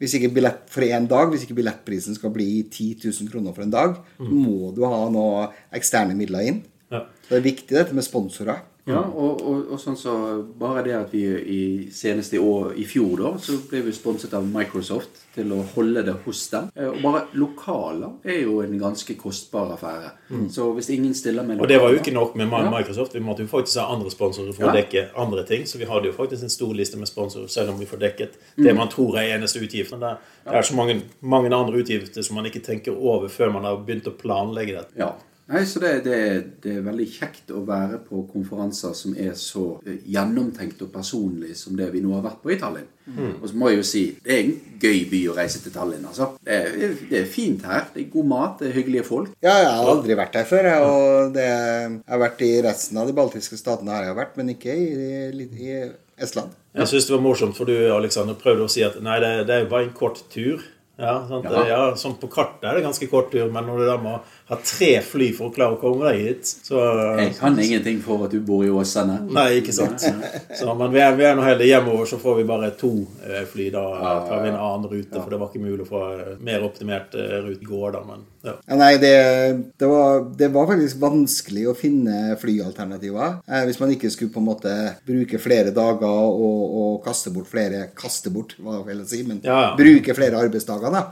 hvis 0.00 0.16
ikke 0.16 0.32
billett 0.38 0.62
for 0.72 0.86
én 0.86 1.08
dag, 1.10 1.28
hvis 1.32 1.44
ikke 1.44 1.58
billettprisen 1.58 2.16
skal 2.16 2.32
bli 2.32 2.48
10 2.62 3.02
000 3.04 3.28
kroner 3.32 3.56
for 3.56 3.66
en 3.66 3.74
dag, 3.74 3.98
så 4.16 4.30
må 4.30 4.72
du 4.76 4.80
ha 4.88 5.02
noe 5.12 5.50
eksterne 5.76 6.16
midler 6.16 6.48
inn. 6.48 6.62
Ja. 6.94 7.04
Så 7.26 7.34
det 7.34 7.42
er 7.42 7.48
viktig 7.50 7.76
dette 7.76 7.98
med 7.98 8.06
sponsorer. 8.06 8.62
Ja, 8.86 9.00
og, 9.02 9.40
og, 9.42 9.62
og 9.74 9.80
sånn 9.82 9.96
så 9.98 10.12
bare 10.58 10.84
det 10.86 10.92
at 10.94 11.10
vi 11.14 11.24
i, 11.26 11.62
senest 11.90 12.32
i 12.36 12.38
år, 12.38 12.68
i 12.78 12.84
fjor 12.86 13.16
da, 13.18 13.32
så 13.42 13.56
ble 13.66 13.80
vi 13.82 13.94
sponset 13.96 14.34
av 14.38 14.46
Microsoft 14.46 15.24
til 15.34 15.50
å 15.56 15.58
holde 15.74 16.04
det 16.06 16.14
hos 16.24 16.44
dem. 16.52 16.68
Eh, 16.76 16.92
Og 16.92 17.00
bare 17.02 17.24
lokaler 17.34 18.12
er 18.24 18.38
jo 18.44 18.60
en 18.62 18.78
ganske 18.78 19.16
kostbar 19.18 19.72
affære. 19.74 20.12
Så 20.54 20.68
hvis 20.76 20.90
ingen 20.94 21.14
stiller 21.18 21.42
med 21.42 21.60
Og 21.60 21.68
det 21.68 21.80
var 21.82 21.90
jo 21.90 21.98
ikke 21.98 22.14
nok 22.14 22.36
med 22.38 22.46
Ja. 22.46 22.70
Microsoft. 22.70 23.14
Vi 23.14 23.20
måtte 23.20 23.42
jo 23.42 23.48
faktisk 23.50 23.80
ha 23.82 23.90
andre 23.92 24.10
sponsorer 24.10 24.54
for 24.54 24.70
å 24.70 24.74
dekke 24.78 25.08
andre 25.18 25.42
ting. 25.44 25.66
Så 25.66 25.78
vi 25.78 25.84
hadde 25.90 26.06
jo 26.06 26.12
faktisk 26.12 26.42
en 26.46 26.48
stor 26.54 26.72
liste 26.74 26.96
med 26.96 27.08
sponsorer, 27.08 27.48
selv 27.48 27.70
om 27.74 27.78
vi 27.78 27.86
får 27.86 27.98
dekket 27.98 28.38
det 28.56 28.74
man 28.76 28.88
tror 28.88 29.18
er 29.18 29.34
eneste 29.36 29.58
utgiften. 29.58 29.98
Det 30.00 30.16
er 30.46 30.62
så 30.62 30.74
mange, 30.78 31.02
mange 31.20 31.50
andre 31.52 31.82
utgifter 31.82 32.22
som 32.22 32.36
man 32.36 32.46
ikke 32.46 32.62
tenker 32.62 32.94
over 32.94 33.28
før 33.28 33.50
man 33.52 33.64
har 33.64 33.76
begynt 33.82 34.06
å 34.06 34.14
planlegge 34.14 34.78
det. 34.78 34.86
Ja. 34.96 35.12
Nei, 35.46 35.62
så 35.70 35.78
det, 35.78 35.92
det, 36.02 36.16
det 36.64 36.72
er 36.80 36.86
veldig 36.86 37.04
kjekt 37.06 37.52
å 37.54 37.60
være 37.66 38.00
på 38.02 38.24
konferanser 38.32 38.96
som 38.98 39.12
er 39.14 39.36
så 39.38 39.76
eh, 39.86 40.00
gjennomtenkt 40.10 40.80
og 40.82 40.90
personlig 40.90 41.54
som 41.58 41.76
det 41.78 41.86
vi 41.92 42.02
nå 42.02 42.16
har 42.16 42.24
vært 42.24 42.40
på 42.42 42.50
i 42.50 42.58
Tallinn. 42.58 42.88
Og 43.38 43.44
så 43.46 43.54
må 43.54 43.68
jeg 43.70 43.78
jo 43.78 43.84
si 43.86 44.02
det 44.24 44.32
er 44.34 44.40
en 44.42 44.56
gøy 44.82 45.04
by 45.12 45.20
å 45.30 45.36
reise 45.36 45.60
til 45.62 45.70
Tallinn, 45.70 46.08
altså. 46.08 46.32
Det 46.42 46.56
er, 46.56 46.96
det 47.06 47.20
er 47.20 47.28
fint 47.30 47.62
her. 47.62 47.86
Det 47.94 48.02
er 48.02 48.08
god 48.16 48.26
mat, 48.32 48.56
det 48.58 48.72
er 48.72 48.74
hyggelige 48.80 49.06
folk. 49.06 49.30
Ja, 49.38 49.54
jeg 49.62 49.70
har 49.70 49.90
aldri 49.92 50.16
vært 50.18 50.34
her 50.40 50.48
før. 50.50 50.66
Jeg, 50.72 50.88
og 50.90 51.36
det, 51.36 51.46
jeg 51.46 52.16
har 52.16 52.22
vært 52.24 52.42
i 52.42 52.52
resten 52.66 52.98
av 52.98 53.06
de 53.06 53.14
baltiske 53.14 53.60
statene, 53.60 53.94
her 53.94 54.08
jeg 54.08 54.14
har 54.16 54.18
vært, 54.18 54.34
men 54.40 54.50
ikke 54.56 54.74
i, 54.74 54.88
i, 55.30 55.46
i 55.46 55.78
Estland. 56.26 56.58
Jeg 56.74 56.90
syns 56.90 57.06
det 57.06 57.14
var 57.14 57.22
morsomt, 57.24 57.54
for 57.56 57.70
du 57.70 57.76
Alexander, 57.94 58.34
prøvde 58.40 58.66
å 58.66 58.72
si 58.72 58.82
at 58.84 58.98
nei, 59.04 59.20
det, 59.22 59.30
det 59.46 59.54
er 59.54 59.62
jo 59.64 59.70
bare 59.70 59.86
en 59.86 59.94
kort 59.96 60.24
tur. 60.34 60.66
Ja, 60.96 61.26
sant? 61.28 61.44
Ja. 61.52 61.62
Ja. 61.68 61.80
sånn 61.98 62.14
På 62.20 62.28
kartet 62.32 62.64
er 62.64 62.78
det 62.78 62.86
ganske 62.86 63.06
kort 63.10 63.28
tur, 63.32 63.50
men 63.52 63.66
når 63.68 63.82
du 63.82 63.84
da 63.90 63.96
må 64.00 64.14
ha 64.48 64.56
tre 64.62 64.92
fly 65.02 65.32
for 65.36 65.50
å 65.50 65.54
klare 65.54 65.74
å 65.76 65.80
komme 65.80 66.06
deg 66.08 66.20
hit, 66.22 66.52
så 66.64 66.78
Jeg 67.18 67.34
kan 67.36 67.58
ingenting 67.60 67.98
for 68.04 68.24
at 68.24 68.32
du 68.32 68.38
bor 68.46 68.62
i 68.64 68.70
Åsane. 68.70 69.18
Nei, 69.34 69.58
ikke 69.60 69.74
sant. 69.76 70.00
Så, 70.56 70.68
men 70.78 70.94
vi 70.94 71.02
er, 71.02 71.16
vi 71.18 71.26
er 71.26 71.34
nå 71.36 71.42
heldige 71.44 71.74
hjemover, 71.74 72.06
så 72.08 72.18
får 72.22 72.38
vi 72.38 72.46
bare 72.48 72.70
to 72.78 72.92
eh, 73.26 73.42
fly. 73.50 73.68
Da 73.74 73.82
tar 74.28 74.44
vi 74.44 74.52
en 74.52 74.56
annen 74.60 74.86
rute, 74.92 75.18
for 75.18 75.34
det 75.34 75.40
var 75.42 75.50
ikke 75.50 75.64
mulig 75.66 75.82
å 75.84 75.90
få 75.90 76.02
eh, 76.14 76.32
mer 76.46 76.64
optimert 76.68 77.16
eh, 77.18 77.36
rute 77.44 77.60
i 77.66 77.68
går, 77.68 77.90
da. 77.98 78.02
Men 78.06 78.24
ja. 78.46 78.54
Ja, 78.70 78.78
Nei, 78.78 78.92
det, 79.02 79.12
det, 79.76 79.86
var, 79.90 80.20
det 80.38 80.48
var 80.54 80.68
faktisk 80.70 81.00
vanskelig 81.02 81.66
å 81.66 81.74
finne 81.76 82.36
flyalternativer. 82.40 83.40
Eh, 83.50 83.64
hvis 83.66 83.80
man 83.82 83.92
ikke 83.96 84.10
skulle 84.14 84.30
på 84.32 84.40
en 84.42 84.48
måte 84.48 84.74
bruke 85.06 85.40
flere 85.42 85.72
dager 85.74 86.06
og, 86.06 86.62
og 86.80 86.92
kaste 87.04 87.32
bort 87.34 87.50
flere 87.50 87.88
Kaste 87.96 88.30
bort, 88.32 88.54
hva 88.62 88.80
vil 88.86 89.02
jeg 89.02 89.10
si, 89.10 89.20
men 89.26 89.42
Ja, 89.44 89.58
ja. 89.66 89.74
bruke 89.78 90.14
flere 90.16 90.38
arbeidsdager, 90.46 90.85
da. 90.94 91.04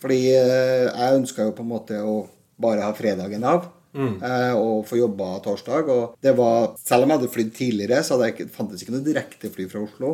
Fordi 0.00 0.20
eh, 0.32 0.86
jeg 0.88 1.18
ønska 1.20 1.48
jo 1.48 1.56
på 1.56 1.64
en 1.66 1.72
måte 1.72 2.00
å 2.00 2.20
bare 2.60 2.86
ha 2.86 2.92
fredagen 2.96 3.44
av. 3.44 3.72
Mm. 3.96 4.20
Og 4.60 4.82
få 4.84 4.98
jobba 4.98 5.38
torsdag. 5.40 5.88
Og 5.88 6.16
det 6.20 6.34
var, 6.36 6.74
selv 6.76 7.06
om 7.06 7.12
jeg 7.12 7.20
hadde 7.20 7.32
flydd 7.32 7.52
tidligere, 7.56 8.02
så 8.04 8.14
hadde 8.14 8.28
jeg 8.28 8.34
ikke, 8.34 8.48
fantes 8.52 8.82
ikke 8.84 8.92
noe 8.92 9.06
direktefly 9.06 9.68
fra 9.72 9.84
Oslo. 9.86 10.10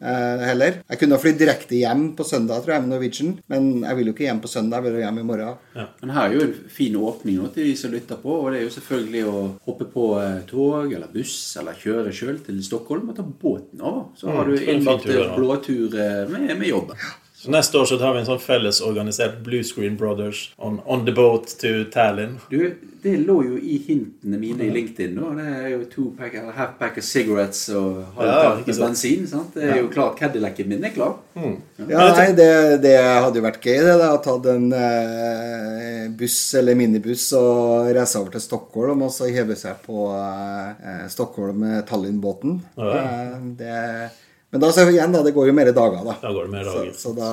eh, 0.00 0.44
heller. 0.48 0.78
Jeg 0.88 1.00
kunne 1.00 1.16
ha 1.18 1.20
flydd 1.20 1.40
direkte 1.42 1.76
hjem 1.76 2.04
på 2.16 2.24
søndag, 2.24 2.62
tror 2.64 2.74
jeg, 2.74 2.84
med 2.86 2.92
Norwegian. 2.94 3.34
Men 3.52 3.66
jeg 3.84 3.98
vil 3.98 4.08
jo 4.08 4.14
ikke 4.14 4.24
hjem 4.24 4.40
på 4.40 4.50
søndag, 4.50 4.78
jeg 4.80 4.86
vil 4.86 4.96
jo 4.96 5.04
hjem 5.04 5.20
i 5.20 5.26
morgen. 5.28 5.60
Men 6.00 6.14
her 6.16 6.24
er 6.24 6.36
jo 6.38 6.46
en 6.46 6.54
fin 6.78 6.96
åpning 7.10 7.36
nå 7.42 7.50
til 7.52 7.68
de 7.68 7.74
som 7.76 7.92
lytter 7.92 8.22
på. 8.22 8.38
Og 8.38 8.48
det 8.52 8.62
er 8.62 8.64
jo 8.64 8.74
selvfølgelig 8.78 9.24
å 9.28 9.44
hoppe 9.68 9.90
på 9.92 10.08
eh, 10.22 10.40
tog 10.48 10.96
eller 10.96 11.12
buss 11.12 11.36
eller 11.60 11.76
kjøre 11.84 12.14
sjøl 12.16 12.40
til 12.46 12.62
Stockholm 12.64 13.12
og 13.12 13.18
ta 13.18 13.26
båten 13.28 13.82
over. 13.84 14.08
Så 14.16 14.32
har 14.32 14.48
du 14.48 14.56
innbakt 14.56 15.08
blåtur 15.36 15.98
eh, 16.00 16.24
med, 16.32 16.54
med 16.56 16.70
jobben. 16.70 17.08
Så 17.38 17.52
neste 17.54 17.78
år 17.78 17.84
så 17.86 17.96
tar 18.00 18.16
vi 18.16 18.18
en 18.24 18.26
sånn 18.26 18.40
felles 18.42 18.80
organisert 18.82 19.36
Blue 19.46 19.62
Screen 19.62 19.94
Brothers 19.96 20.40
on, 20.58 20.80
on 20.90 21.04
the 21.06 21.12
boat 21.14 21.52
to 21.60 21.84
Tallinn. 21.94 22.32
Du, 22.50 22.58
det 23.04 23.12
lå 23.28 23.36
jo 23.46 23.58
i 23.62 23.76
hintene 23.86 24.40
mine 24.42 24.66
i 24.66 24.72
LinkedIn. 24.74 25.12
nå. 25.14 25.28
Det 25.38 25.44
er 25.46 25.68
jo 25.76 25.78
to 25.92 26.08
pack, 26.18 26.34
eller 26.34 26.56
half 26.56 26.72
pack 26.80 26.98
of 26.98 27.06
cigarettes 27.06 27.60
og 27.78 28.00
halv 28.16 28.26
Ja, 28.32 28.50
med 28.66 28.80
bensin. 28.82 29.22
sant? 29.30 29.54
Det 29.54 29.68
er 29.70 29.78
jo 29.84 29.86
klart 29.94 30.18
Cadillacen 30.18 30.66
min 30.72 30.82
er 30.90 30.90
klar. 30.96 31.14
Ja, 31.38 32.08
nei, 32.18 32.26
det, 32.34 32.50
det 32.82 32.96
hadde 32.98 33.38
jo 33.38 33.46
vært 33.46 33.62
gøy, 33.62 33.78
det. 33.86 33.94
da, 34.02 34.10
Å 34.18 34.22
ta 34.26 34.34
en 34.56 34.66
eh, 34.74 36.04
buss 36.18 36.40
eller 36.58 36.74
minibuss 36.82 37.28
og 37.38 37.92
reise 37.94 38.18
over 38.18 38.34
til 38.34 38.42
Stockholm 38.48 39.06
og 39.06 39.14
så 39.14 39.30
heve 39.30 39.54
seg 39.56 39.78
på 39.86 40.08
eh, 40.10 41.04
Stockholm-Tallinn-båten. 41.14 42.58
Ja, 42.74 42.94
ja. 42.96 43.04
Eh, 43.04 43.52
det- 43.62 44.08
men 44.52 44.62
da 44.62 44.70
så 44.72 44.86
igjen, 44.88 45.12
da. 45.12 45.20
Det 45.26 45.34
går 45.36 45.50
jo 45.50 45.56
mer 45.56 45.70
dager, 45.72 46.00
da. 46.06 46.16
Da 46.22 46.32
går 46.32 46.48
det 46.48 46.54
mer 46.54 46.70
dager. 46.70 46.92
Så, 46.96 47.10
så 47.10 47.16
da 47.18 47.30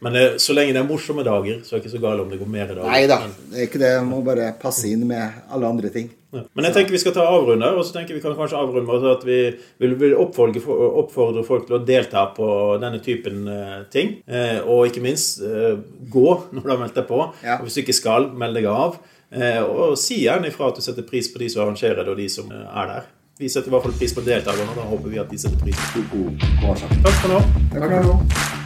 Men 0.00 0.14
det, 0.16 0.22
så 0.40 0.54
lenge 0.56 0.72
det 0.72 0.80
er 0.80 0.88
morsomme 0.88 1.24
dager, 1.26 1.58
så 1.60 1.74
er 1.74 1.80
det 1.80 1.84
ikke 1.84 1.92
så 1.92 2.00
galt 2.00 2.22
om 2.22 2.30
det 2.32 2.38
går 2.40 2.48
mer 2.48 2.70
dager. 2.70 2.88
Nei 2.88 3.02
da. 3.10 3.18
Det 3.50 3.58
er 3.58 3.68
ikke 3.68 3.82
det. 3.82 3.92
Må 4.08 4.22
bare 4.24 4.54
passe 4.62 4.88
inn 4.88 5.04
med 5.08 5.42
alle 5.52 5.68
andre 5.68 5.90
ting. 5.92 6.08
Ja. 6.30 6.44
Men 6.54 6.68
jeg 6.68 6.76
tenker 6.76 6.94
vi 6.94 7.00
skal 7.02 7.14
ta 7.16 7.26
avrunde, 7.26 7.68
og 7.74 7.84
så 7.84 7.96
tenker 7.96 8.14
vi 8.14 8.22
kan 8.22 8.36
kanskje 8.38 8.56
avrunde 8.56 8.86
med 8.86 9.06
at 9.10 9.24
vi 9.26 9.38
vil, 9.82 9.96
vil 9.98 10.16
oppfordre, 10.16 11.44
folk 11.44 11.66
til 11.66 11.76
å 11.76 11.82
delta 11.84 12.28
på 12.36 12.48
denne 12.80 13.02
typen 13.04 13.48
eh, 13.50 13.78
ting. 13.92 14.14
Eh, 14.30 14.60
og 14.62 14.86
ikke 14.88 15.02
minst 15.04 15.42
eh, 15.44 15.74
gå 16.08 16.26
når 16.54 16.62
du 16.62 16.70
har 16.70 16.80
meldt 16.80 17.00
deg 17.02 17.08
på. 17.10 17.24
Ja. 17.42 17.58
Og 17.58 17.66
hvis 17.66 17.80
du 17.80 17.82
ikke 17.82 17.98
skal, 17.98 18.30
meld 18.32 18.56
deg 18.56 18.70
av. 18.70 19.00
Eh, 19.30 19.60
og 19.62 19.98
si 19.98 20.22
gjerne 20.24 20.48
ifra 20.50 20.70
at 20.70 20.78
du 20.78 20.84
setter 20.86 21.06
pris 21.06 21.28
på 21.30 21.42
de 21.42 21.50
som 21.50 21.66
arrangerer 21.66 22.00
det, 22.02 22.10
og 22.14 22.18
de 22.18 22.28
som 22.32 22.48
eh, 22.54 22.66
er 22.82 22.94
der. 22.94 23.10
Vi 23.40 23.48
setter 23.48 23.68
i 23.68 23.72
hvert 23.72 23.82
fall 23.82 23.94
pris 23.96 24.12
på 24.12 24.20
deltakerne, 24.20 24.68
og 24.68 24.76
da 24.76 24.82
håper 24.90 25.08
vi 25.08 25.20
at 25.22 25.30
de 25.32 25.38
setter 25.40 25.56
pris 25.64 25.80
på 25.94 26.04
God, 26.12 26.28
god, 26.28 26.48
bra 26.60 26.76
sagt. 26.76 26.98
Takk 27.06 27.20
skal 27.22 27.38
du 27.38 27.78
Takk 27.78 28.00
nå. 28.04 28.59